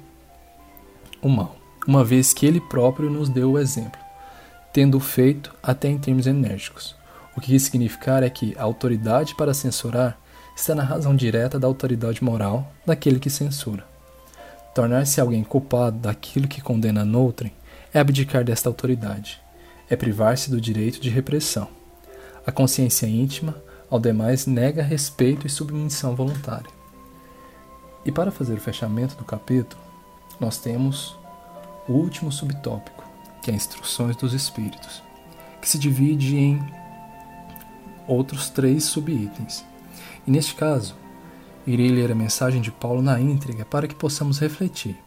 o 1.22 1.30
mal, 1.30 1.56
uma 1.88 2.04
vez 2.04 2.34
que 2.34 2.46
ele 2.46 2.62
próprio 2.62 3.10
nos 3.10 3.30
deu 3.30 3.52
o 3.52 3.60
exemplo, 3.60 4.00
tendo 4.72 5.00
feito 5.00 5.54
até 5.62 5.88
em 5.88 5.98
termos 5.98 6.28
enérgicos. 6.28 6.96
O 7.36 7.42
que 7.42 7.56
isso 7.56 7.66
significar 7.66 8.24
é 8.24 8.30
que 8.30 8.56
a 8.58 8.64
autoridade 8.64 9.36
para 9.36 9.54
censurar 9.54 10.18
está 10.56 10.74
na 10.74 10.84
razão 10.84 11.16
direta 11.16 11.60
da 11.60 11.68
autoridade 11.68 12.24
moral 12.24 12.72
daquele 12.86 13.20
que 13.20 13.30
censura. 13.30 13.86
Tornar-se 14.74 15.22
alguém 15.22 15.44
culpado 15.44 15.98
daquilo 15.98 16.48
que 16.48 16.62
condena 16.62 17.04
noutrem 17.04 17.52
é 17.94 18.00
abdicar 18.00 18.44
desta 18.44 18.70
autoridade, 18.70 19.40
é 19.90 19.96
privar-se 19.96 20.50
do 20.50 20.60
direito 20.60 21.00
de 21.00 21.10
repressão. 21.10 21.68
A 22.46 22.52
consciência 22.52 23.08
íntima, 23.08 23.62
ao 23.90 24.00
demais, 24.00 24.46
nega 24.46 24.84
respeito 24.84 25.48
e 25.48 25.50
submissão 25.50 26.16
voluntária. 26.16 26.70
E 28.06 28.12
para 28.12 28.32
fazer 28.32 28.54
o 28.54 28.62
fechamento 28.62 29.16
do 29.16 29.26
capítulo, 29.26 29.82
nós 30.40 30.58
temos 30.58 31.18
o 31.88 31.94
último 31.94 32.32
subtópico, 32.32 33.04
que 33.42 33.52
é 33.52 33.54
Instruções 33.54 34.16
dos 34.16 34.34
Espíritos, 34.34 35.02
que 35.62 35.68
se 35.68 35.78
divide 35.78 36.36
em 36.36 36.62
outros 38.08 38.50
três 38.50 38.86
subitens. 38.86 39.66
E 40.26 40.32
neste 40.32 40.56
caso, 40.56 40.96
irei 41.66 41.90
ler 41.90 42.12
a 42.12 42.16
mensagem 42.16 42.62
de 42.62 42.72
Paulo 42.72 43.02
na 43.02 43.20
íntegra 43.20 43.66
para 43.66 43.88
que 43.88 43.96
possamos 43.96 44.40
refletir 44.40 44.98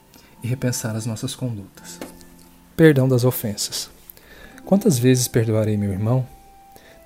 e 0.42 0.46
repensar 0.46 0.94
as 0.96 1.06
nossas 1.06 1.34
condutas. 1.34 1.98
Perdão 2.76 3.08
das 3.08 3.24
ofensas. 3.24 3.90
Quantas 4.64 4.98
vezes 4.98 5.26
perdoarei 5.26 5.76
meu 5.76 5.90
irmão? 5.90 6.26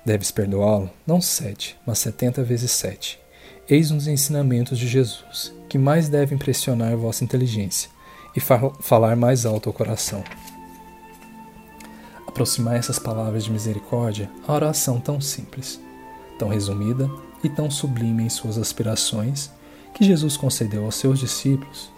Deves 0.05 0.29
perdoá-lo, 0.31 0.89
não 1.05 1.19
sete, 1.19 1.77
mas 1.85 1.99
setenta 1.99 2.43
vezes 2.43 2.71
sete. 2.71 3.19
Eis 3.67 3.89
um 3.89 3.97
dos 3.97 4.07
ensinamentos 4.07 4.77
de 4.77 4.87
Jesus, 4.87 5.51
que 5.67 5.77
mais 5.77 6.07
deve 6.07 6.35
impressionar 6.35 6.95
vossa 6.95 7.23
inteligência 7.23 7.89
e 8.35 8.39
fa 8.39 8.69
falar 8.79 9.15
mais 9.15 9.45
alto 9.45 9.69
ao 9.69 9.73
coração. 9.73 10.23
Aproximar 12.27 12.75
essas 12.75 12.99
palavras 12.99 13.45
de 13.45 13.51
misericórdia 13.51 14.29
à 14.47 14.53
oração 14.53 14.99
tão 14.99 15.19
simples, 15.19 15.79
tão 16.37 16.49
resumida 16.49 17.09
e 17.43 17.49
tão 17.49 17.71
sublime 17.71 18.23
em 18.23 18.29
suas 18.29 18.57
aspirações 18.57 19.49
que 19.93 20.03
Jesus 20.03 20.37
concedeu 20.37 20.85
aos 20.85 20.95
seus 20.95 21.19
discípulos, 21.19 21.89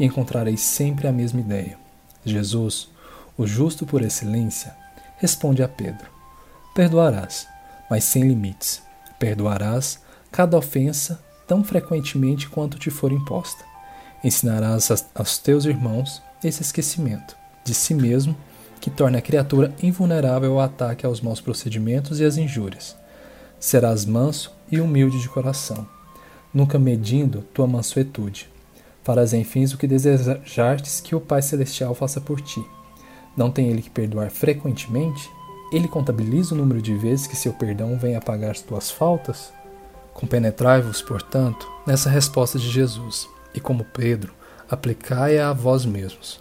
e 0.00 0.04
encontrareis 0.04 0.62
sempre 0.62 1.06
a 1.06 1.12
mesma 1.12 1.38
ideia. 1.38 1.78
Jesus, 2.24 2.88
o 3.36 3.46
justo 3.46 3.84
por 3.84 4.02
excelência, 4.02 4.74
responde 5.22 5.62
a 5.62 5.68
Pedro: 5.68 6.10
Perdoarás, 6.74 7.46
mas 7.88 8.02
sem 8.02 8.24
limites. 8.24 8.82
Perdoarás 9.20 10.00
cada 10.32 10.58
ofensa 10.58 11.22
tão 11.46 11.62
frequentemente 11.62 12.48
quanto 12.48 12.76
te 12.76 12.90
for 12.90 13.12
imposta. 13.12 13.64
Ensinarás 14.24 14.90
aos 15.14 15.38
teus 15.38 15.64
irmãos 15.64 16.20
esse 16.42 16.60
esquecimento 16.62 17.36
de 17.64 17.72
si 17.72 17.94
mesmo 17.94 18.36
que 18.80 18.90
torna 18.90 19.18
a 19.18 19.22
criatura 19.22 19.72
invulnerável 19.80 20.54
ao 20.54 20.60
ataque 20.60 21.06
aos 21.06 21.20
maus 21.20 21.40
procedimentos 21.40 22.18
e 22.18 22.24
às 22.24 22.36
injúrias. 22.36 22.96
Serás 23.60 24.04
manso 24.04 24.52
e 24.72 24.80
humilde 24.80 25.20
de 25.20 25.28
coração, 25.28 25.86
nunca 26.52 26.80
medindo 26.80 27.42
tua 27.54 27.68
mansuetude. 27.68 28.48
Farás 29.04 29.32
enfim 29.32 29.64
o 29.66 29.76
que 29.76 29.86
desejartes 29.86 31.00
que 31.00 31.14
o 31.14 31.20
Pai 31.20 31.42
Celestial 31.42 31.94
faça 31.94 32.20
por 32.20 32.40
ti. 32.40 32.64
Não 33.36 33.50
tem 33.50 33.68
ele 33.68 33.82
que 33.82 33.90
perdoar 33.90 34.30
frequentemente? 34.30 35.30
Ele 35.72 35.88
contabiliza 35.88 36.54
o 36.54 36.58
número 36.58 36.82
de 36.82 36.94
vezes 36.94 37.26
que 37.26 37.36
seu 37.36 37.52
perdão 37.52 37.98
vem 37.98 38.14
apagar 38.14 38.50
as 38.50 38.60
tuas 38.60 38.90
faltas? 38.90 39.52
Compenetrai-vos, 40.12 41.00
portanto, 41.00 41.66
nessa 41.86 42.10
resposta 42.10 42.58
de 42.58 42.68
Jesus, 42.68 43.26
e 43.54 43.60
como 43.60 43.84
Pedro, 43.84 44.34
aplicai-a 44.70 45.48
a 45.48 45.52
vós 45.52 45.86
mesmos. 45.86 46.40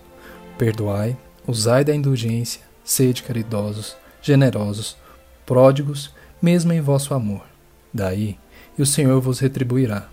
Perdoai, 0.58 1.18
usai 1.48 1.86
da 1.86 1.96
indulgência, 1.96 2.62
sede 2.84 3.24
caridosos, 3.24 3.96
generosos, 4.22 4.98
pródigos, 5.46 6.14
mesmo 6.42 6.74
em 6.74 6.82
vosso 6.82 7.14
amor. 7.14 7.44
Daí, 7.94 8.38
e 8.78 8.82
o 8.82 8.86
Senhor 8.86 9.22
vos 9.22 9.40
retribuirá. 9.40 10.08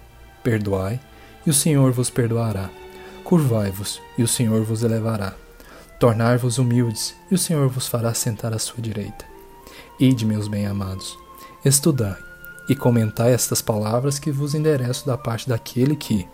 Perdoai, 0.45 1.01
e 1.45 1.51
o 1.51 1.55
Senhor 1.55 1.91
vos 1.93 2.09
perdoará. 2.09 2.71
Curvai-vos, 3.25 4.01
e 4.17 4.23
o 4.23 4.29
Senhor 4.29 4.63
vos 4.63 4.85
elevará. 4.85 5.35
Tornar-vos 5.99 6.59
humildes, 6.59 7.17
e 7.29 7.35
o 7.35 7.39
Senhor 7.39 7.69
vos 7.69 7.89
fará 7.89 8.15
sentar 8.15 8.55
à 8.55 8.59
sua 8.61 8.81
direita. 8.81 9.25
Ide, 9.99 10.25
meus 10.25 10.47
bem-amados, 10.47 11.19
estudai 11.65 12.17
e 12.69 12.77
comentai 12.77 13.33
estas 13.33 13.61
palavras 13.61 14.17
que 14.17 14.31
vos 14.31 14.55
endereço 14.55 15.05
da 15.05 15.19
parte 15.19 15.49
daquele 15.49 15.97
que, 15.97 16.25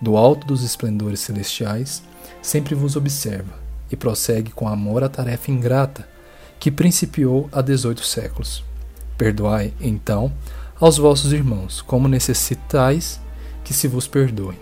do 0.00 0.16
alto 0.16 0.46
dos 0.46 0.62
esplendores 0.62 1.18
celestiais, 1.18 2.00
sempre 2.40 2.76
vos 2.76 2.94
observa 2.94 3.52
e 3.90 3.96
prossegue 3.96 4.52
com 4.52 4.68
amor 4.68 5.02
a 5.02 5.08
tarefa 5.08 5.50
ingrata 5.50 6.08
que 6.60 6.70
principiou 6.70 7.48
há 7.50 7.60
dezoito 7.60 8.04
séculos. 8.04 8.62
Perdoai, 9.16 9.74
então, 9.80 10.32
aos 10.78 10.96
vossos 10.96 11.32
irmãos, 11.32 11.82
como 11.82 12.06
necessitais 12.06 13.20
que 13.64 13.74
se 13.74 13.88
vos 13.88 14.06
perdoem. 14.06 14.56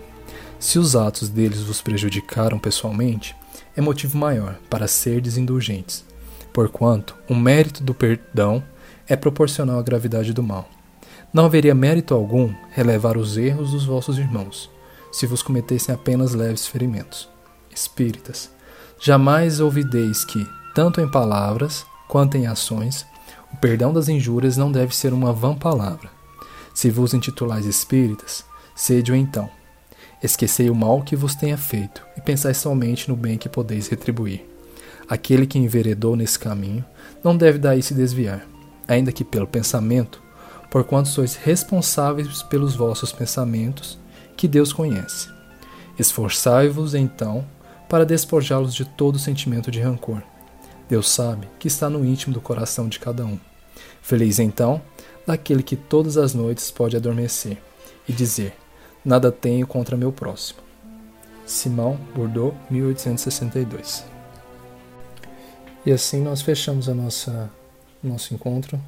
Se 0.59 0.79
os 0.79 0.95
atos 0.95 1.29
deles 1.29 1.61
vos 1.61 1.79
prejudicaram 1.79 2.57
pessoalmente, 2.57 3.35
é 3.77 3.81
motivo 3.81 4.17
maior 4.17 4.57
para 4.71 4.87
serdes 4.87 5.37
indulgentes, 5.37 6.03
porquanto 6.51 7.15
o 7.29 7.35
mérito 7.35 7.83
do 7.83 7.93
perdão 7.93 8.63
é 9.07 9.15
proporcional 9.15 9.77
à 9.77 9.83
gravidade 9.83 10.33
do 10.33 10.41
mal. 10.41 10.67
Não 11.31 11.45
haveria 11.45 11.75
mérito 11.75 12.15
algum 12.15 12.51
relevar 12.71 13.15
os 13.17 13.37
erros 13.37 13.71
dos 13.71 13.85
vossos 13.85 14.17
irmãos, 14.17 14.67
se 15.11 15.27
vos 15.27 15.43
cometessem 15.43 15.93
apenas 15.93 16.33
leves 16.33 16.65
ferimentos. 16.65 17.29
Espíritas, 17.73 18.49
jamais 18.99 19.59
ouvideis 19.59 20.25
que, 20.25 20.43
tanto 20.73 20.99
em 20.99 21.09
palavras 21.09 21.85
quanto 22.07 22.35
em 22.35 22.47
ações, 22.47 23.05
o 23.53 23.57
perdão 23.57 23.93
das 23.93 24.09
injúrias 24.09 24.57
não 24.57 24.71
deve 24.71 24.95
ser 24.95 25.13
uma 25.13 25.31
vã 25.31 25.55
palavra. 25.55 26.09
Se 26.73 26.89
vos 26.89 27.13
intitulais 27.13 27.67
espíritas, 27.67 28.43
sede-o 28.75 29.15
então, 29.15 29.47
Esquecei 30.21 30.69
o 30.69 30.75
mal 30.75 31.01
que 31.03 31.15
vos 31.15 31.35
tenha 31.35 31.57
feito, 31.57 32.03
e 32.17 32.21
pensai 32.21 32.53
somente 32.53 33.07
no 33.07 33.15
bem 33.15 33.37
que 33.37 33.47
podeis 33.47 33.87
retribuir. 33.87 34.43
Aquele 35.07 35.45
que 35.45 35.59
enveredou 35.59 36.15
nesse 36.15 36.39
caminho 36.39 36.83
não 37.23 37.37
deve 37.37 37.59
daí 37.59 37.83
se 37.83 37.93
desviar, 37.93 38.45
ainda 38.87 39.11
que 39.11 39.23
pelo 39.23 39.47
pensamento, 39.47 40.21
porquanto 40.69 41.09
sois 41.09 41.35
responsáveis 41.35 42.41
pelos 42.43 42.75
vossos 42.75 43.11
pensamentos, 43.11 43.97
que 44.35 44.47
Deus 44.47 44.73
conhece. 44.73 45.29
Esforçai-vos, 45.97 46.93
então, 46.93 47.45
para 47.87 48.05
despojá-los 48.05 48.73
de 48.73 48.85
todo 48.85 49.19
sentimento 49.19 49.71
de 49.71 49.79
rancor. 49.79 50.21
Deus 50.89 51.09
sabe 51.09 51.47
que 51.59 51.67
está 51.67 51.89
no 51.89 52.05
íntimo 52.05 52.33
do 52.33 52.41
coração 52.41 52.87
de 52.87 52.99
cada 52.99 53.25
um. 53.25 53.39
Feliz, 54.01 54.39
então, 54.39 54.81
daquele 55.25 55.63
que 55.63 55.75
todas 55.75 56.17
as 56.17 56.33
noites 56.33 56.71
pode 56.71 56.95
adormecer 56.95 57.57
e 58.07 58.13
dizer: 58.13 58.53
Nada 59.03 59.31
tenho 59.31 59.65
contra 59.65 59.95
meu 59.95 60.11
próximo. 60.11 60.59
Simão 61.45 61.97
Bordeaux, 62.13 62.53
1862. 62.69 64.03
E 65.85 65.91
assim 65.91 66.21
nós 66.21 66.41
fechamos 66.41 66.89
a 66.89 66.93
nossa 66.93 67.49
nosso 68.03 68.33
encontro 68.33 68.79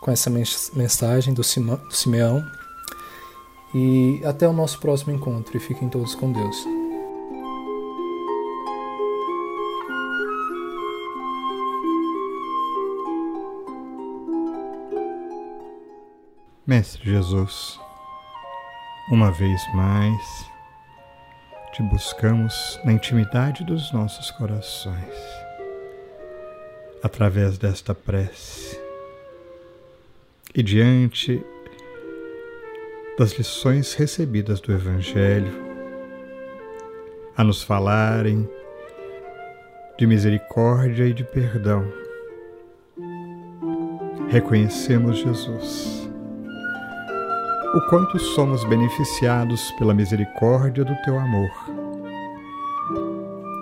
com 0.00 0.10
essa 0.10 0.30
mensagem 0.30 1.34
do, 1.34 1.42
do 1.42 1.94
Simeão. 1.94 2.44
E 3.74 4.20
até 4.24 4.48
o 4.48 4.52
nosso 4.52 4.78
próximo 4.78 5.12
encontro. 5.12 5.56
E 5.56 5.60
fiquem 5.60 5.88
todos 5.88 6.14
com 6.14 6.32
Deus. 6.32 6.64
Mestre 16.66 17.02
Jesus 17.10 17.80
uma 19.10 19.30
vez 19.30 19.66
mais, 19.74 20.50
te 21.72 21.82
buscamos 21.82 22.78
na 22.84 22.92
intimidade 22.92 23.64
dos 23.64 23.90
nossos 23.90 24.30
corações, 24.32 25.14
através 27.02 27.56
desta 27.56 27.94
prece 27.94 28.78
e 30.54 30.62
diante 30.62 31.42
das 33.18 33.32
lições 33.32 33.94
recebidas 33.94 34.60
do 34.60 34.72
Evangelho, 34.72 35.52
a 37.34 37.42
nos 37.42 37.62
falarem 37.62 38.46
de 39.98 40.06
misericórdia 40.06 41.04
e 41.04 41.14
de 41.14 41.24
perdão. 41.24 41.90
Reconhecemos 44.28 45.18
Jesus 45.18 45.97
o 47.74 47.80
quanto 47.88 48.18
somos 48.18 48.64
beneficiados 48.64 49.70
pela 49.72 49.92
misericórdia 49.92 50.84
do 50.84 50.94
teu 51.02 51.18
amor 51.18 51.50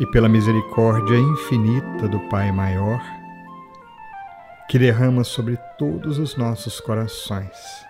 e 0.01 0.07
pela 0.07 0.29
misericórdia 0.29 1.17
infinita 1.17 2.07
do 2.09 2.21
Pai 2.29 2.53
maior, 2.53 3.03
que 4.69 4.79
derrama 4.79 5.25
sobre 5.25 5.57
todos 5.79 6.19
os 6.19 6.37
nossos 6.37 6.81
corações 6.81 7.87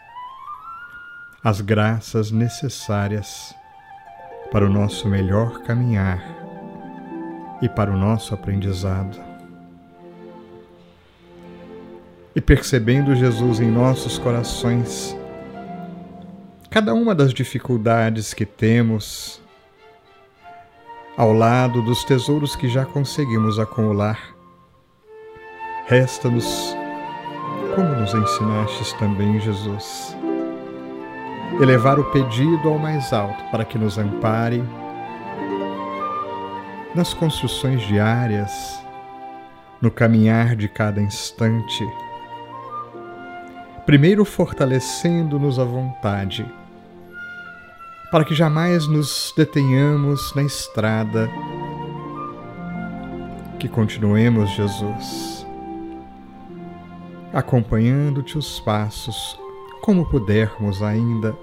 as 1.47 1.61
graças 1.61 2.33
necessárias 2.33 3.55
para 4.51 4.67
o 4.67 4.69
nosso 4.69 5.07
melhor 5.07 5.63
caminhar 5.63 6.21
e 7.63 7.69
para 7.69 7.89
o 7.89 7.97
nosso 7.97 8.35
aprendizado. 8.35 9.17
E 12.35 12.41
percebendo 12.41 13.15
Jesus 13.15 13.61
em 13.61 13.71
nossos 13.71 14.19
corações, 14.19 15.17
cada 16.71 16.93
uma 16.95 17.15
das 17.15 17.33
dificuldades 17.33 18.35
que 18.35 18.45
temos 18.45 19.41
ao 21.17 21.33
lado 21.33 21.81
dos 21.83 22.05
tesouros 22.05 22.55
que 22.55 22.69
já 22.69 22.85
conseguimos 22.85 23.59
acumular. 23.59 24.19
Resta-nos, 25.87 26.77
como 27.75 27.89
nos 27.95 28.13
ensinastes 28.13 28.93
também, 28.95 29.41
Jesus, 29.41 30.17
elevar 31.61 31.99
o 31.99 32.11
pedido 32.11 32.69
ao 32.69 32.79
mais 32.79 33.13
alto 33.13 33.43
para 33.51 33.65
que 33.65 33.79
nos 33.79 33.97
ampare 33.97 34.63
nas 36.95 37.15
construções 37.15 37.83
diárias, 37.83 38.83
no 39.81 39.91
caminhar 39.91 40.57
de 40.57 40.69
cada 40.69 41.01
instante, 41.01 41.87
primeiro 43.87 44.25
fortalecendo-nos 44.25 45.61
a 45.61 45.65
vontade 45.65 46.45
para 48.11 48.25
que 48.25 48.35
jamais 48.35 48.89
nos 48.89 49.33
detenhamos 49.37 50.35
na 50.35 50.43
estrada, 50.43 51.29
que 53.61 53.69
continuemos, 53.69 54.51
Jesus, 54.51 55.47
acompanhando-te 57.33 58.37
os 58.37 58.59
passos 58.59 59.39
como 59.83 60.09
pudermos 60.09 60.83
ainda, 60.83 61.37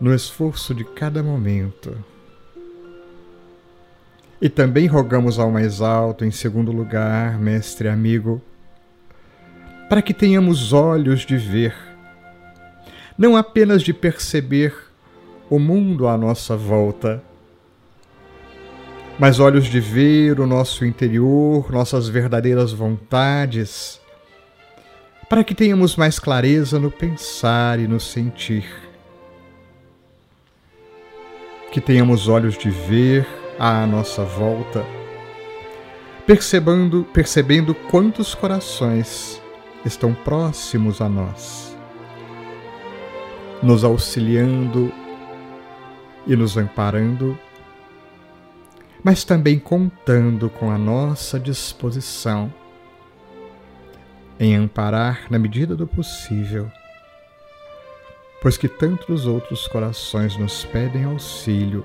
no 0.00 0.12
esforço 0.12 0.74
de 0.74 0.84
cada 0.84 1.22
momento. 1.22 1.96
E 4.42 4.48
também 4.48 4.86
rogamos 4.86 5.38
ao 5.38 5.52
mais 5.52 5.80
alto, 5.80 6.24
em 6.24 6.30
segundo 6.30 6.72
lugar, 6.72 7.38
mestre 7.38 7.88
amigo, 7.88 8.42
para 9.90 10.00
que 10.00 10.14
tenhamos 10.14 10.72
olhos 10.72 11.26
de 11.26 11.36
ver, 11.36 11.74
não 13.18 13.36
apenas 13.36 13.82
de 13.82 13.92
perceber 13.92 14.72
o 15.50 15.58
mundo 15.58 16.06
à 16.06 16.16
nossa 16.16 16.56
volta, 16.56 17.20
mas 19.18 19.40
olhos 19.40 19.66
de 19.66 19.80
ver 19.80 20.38
o 20.38 20.46
nosso 20.46 20.84
interior, 20.84 21.72
nossas 21.72 22.08
verdadeiras 22.08 22.70
vontades, 22.70 24.00
para 25.28 25.42
que 25.42 25.56
tenhamos 25.56 25.96
mais 25.96 26.20
clareza 26.20 26.78
no 26.78 26.92
pensar 26.92 27.80
e 27.80 27.88
no 27.88 27.98
sentir. 27.98 28.66
Que 31.72 31.80
tenhamos 31.80 32.28
olhos 32.28 32.56
de 32.56 32.70
ver 32.70 33.26
à 33.58 33.84
nossa 33.88 34.22
volta, 34.22 34.86
percebendo, 36.24 37.04
percebendo 37.12 37.74
quantos 37.74 38.36
corações 38.36 39.39
estão 39.84 40.14
próximos 40.14 41.00
a 41.00 41.08
nós, 41.08 41.76
nos 43.62 43.84
auxiliando 43.84 44.92
e 46.26 46.36
nos 46.36 46.56
amparando, 46.56 47.38
mas 49.02 49.24
também 49.24 49.58
contando 49.58 50.50
com 50.50 50.70
a 50.70 50.78
nossa 50.78 51.40
disposição 51.40 52.52
em 54.38 54.54
amparar 54.54 55.26
na 55.30 55.38
medida 55.38 55.76
do 55.76 55.86
possível, 55.86 56.70
pois 58.40 58.56
que 58.56 58.68
tantos 58.68 59.26
outros 59.26 59.66
corações 59.68 60.36
nos 60.36 60.64
pedem 60.64 61.04
auxílio 61.04 61.84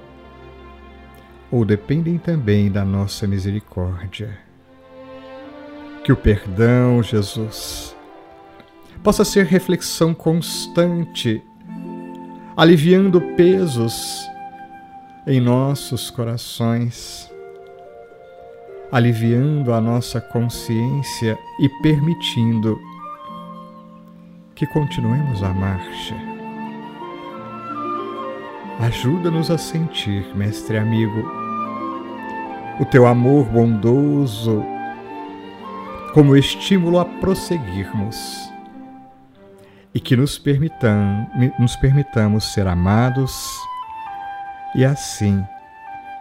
ou 1.51 1.63
dependem 1.65 2.17
também 2.17 2.71
da 2.71 2.83
nossa 2.83 3.27
misericórdia. 3.27 4.44
Que 6.05 6.11
o 6.11 6.15
perdão, 6.15 7.01
Jesus, 7.01 7.95
possa 9.03 9.25
ser 9.25 9.47
reflexão 9.47 10.13
constante 10.13 11.41
aliviando 12.55 13.19
pesos 13.35 14.29
em 15.25 15.41
nossos 15.41 16.11
corações, 16.11 17.27
aliviando 18.91 19.73
a 19.73 19.81
nossa 19.81 20.21
consciência 20.21 21.35
e 21.59 21.67
permitindo 21.81 22.79
que 24.53 24.67
continuemos 24.67 25.41
a 25.41 25.49
marcha. 25.49 26.15
Ajuda-nos 28.79 29.49
a 29.49 29.57
sentir, 29.57 30.23
mestre 30.35 30.77
amigo, 30.77 31.27
o 32.79 32.85
teu 32.85 33.07
amor 33.07 33.45
bondoso 33.45 34.74
como 36.15 36.37
estímulo 36.37 36.97
a 36.97 37.03
prosseguirmos 37.03 38.15
e 39.93 39.99
que 39.99 40.15
nos, 40.15 40.39
permitam, 40.39 41.29
nos 41.59 41.75
permitamos 41.75 42.53
ser 42.53 42.67
amados 42.67 43.59
E 44.73 44.85
assim, 44.85 45.43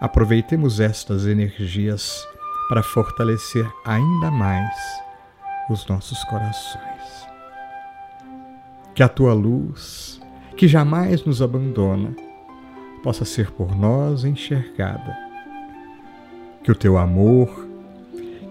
aproveitemos 0.01 0.81
estas 0.81 1.29
energias 1.29 2.27
para 2.69 2.83
fortalecer 2.83 3.69
ainda 3.85 4.33
mais 4.33 4.75
os 5.71 5.87
nossos 5.87 6.23
corações. 6.25 7.29
Que 8.97 9.03
a 9.03 9.09
tua 9.09 9.33
luz, 9.33 10.21
que 10.57 10.67
jamais 10.67 11.25
nos 11.25 11.41
abandona, 11.41 12.17
possa 13.03 13.25
ser 13.25 13.53
por 13.53 13.77
nós 13.77 14.25
enxergada. 14.25 15.17
Que 16.65 16.73
o 16.73 16.77
teu 16.77 16.99
amor, 16.99 17.74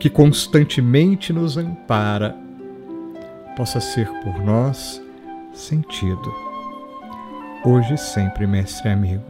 que 0.04 0.10
constantemente 0.10 1.32
nos 1.32 1.56
ampara, 1.56 2.36
possa 3.56 3.80
ser 3.80 4.06
por 4.22 4.38
nós 4.44 5.02
sentido. 5.54 6.36
Hoje 7.64 7.94
e 7.94 7.98
sempre, 7.98 8.46
mestre 8.46 8.90
amigo. 8.90 9.24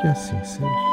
Que 0.00 0.06
assim 0.06 0.38
seja. 0.44 0.89